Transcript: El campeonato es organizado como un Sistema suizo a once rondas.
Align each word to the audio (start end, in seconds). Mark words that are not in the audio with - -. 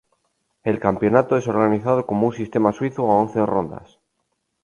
El 0.63 0.79
campeonato 0.79 1.37
es 1.37 1.47
organizado 1.47 2.07
como 2.07 2.25
un 2.25 2.33
Sistema 2.33 2.73
suizo 2.73 3.03
a 3.03 3.17
once 3.17 3.45
rondas. 3.45 3.99